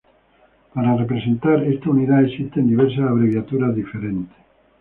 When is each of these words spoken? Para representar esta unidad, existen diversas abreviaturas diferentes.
Para 0.73 0.95
representar 0.97 1.63
esta 1.65 1.91
unidad, 1.91 2.23
existen 2.25 2.67
diversas 2.67 3.01
abreviaturas 3.07 3.75
diferentes. 3.75 4.35